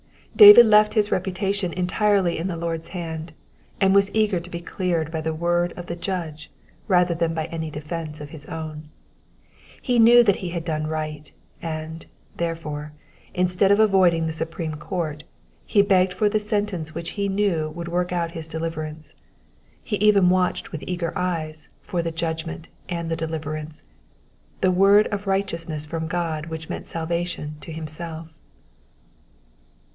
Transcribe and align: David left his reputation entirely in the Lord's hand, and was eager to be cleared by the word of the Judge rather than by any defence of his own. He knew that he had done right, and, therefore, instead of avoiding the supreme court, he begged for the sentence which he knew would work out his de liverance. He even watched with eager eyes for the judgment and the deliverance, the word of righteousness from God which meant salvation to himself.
David 0.35 0.65
left 0.65 0.95
his 0.95 1.11
reputation 1.11 1.73
entirely 1.73 2.39
in 2.39 2.47
the 2.47 2.55
Lord's 2.57 2.87
hand, 2.87 3.33
and 3.79 3.93
was 3.93 4.09
eager 4.15 4.39
to 4.39 4.49
be 4.49 4.61
cleared 4.61 5.11
by 5.11 5.21
the 5.21 5.33
word 5.33 5.73
of 5.73 5.85
the 5.85 5.95
Judge 5.95 6.49
rather 6.87 7.13
than 7.13 7.35
by 7.35 7.45
any 7.47 7.69
defence 7.69 8.19
of 8.19 8.29
his 8.29 8.45
own. 8.45 8.89
He 9.79 9.99
knew 9.99 10.23
that 10.23 10.37
he 10.37 10.49
had 10.49 10.63
done 10.65 10.87
right, 10.87 11.31
and, 11.61 12.07
therefore, 12.37 12.93
instead 13.35 13.71
of 13.71 13.79
avoiding 13.79 14.25
the 14.25 14.31
supreme 14.31 14.75
court, 14.75 15.23
he 15.67 15.83
begged 15.83 16.13
for 16.13 16.29
the 16.29 16.39
sentence 16.39 16.95
which 16.95 17.11
he 17.11 17.29
knew 17.29 17.69
would 17.75 17.89
work 17.89 18.11
out 18.11 18.31
his 18.31 18.47
de 18.47 18.57
liverance. 18.57 19.13
He 19.83 19.97
even 19.97 20.29
watched 20.29 20.71
with 20.71 20.83
eager 20.87 21.13
eyes 21.15 21.69
for 21.83 22.01
the 22.01 22.11
judgment 22.11 22.69
and 22.89 23.11
the 23.11 23.17
deliverance, 23.17 23.83
the 24.61 24.71
word 24.71 25.05
of 25.07 25.27
righteousness 25.27 25.85
from 25.85 26.07
God 26.07 26.47
which 26.47 26.69
meant 26.69 26.87
salvation 26.87 27.57
to 27.59 27.71
himself. 27.71 28.29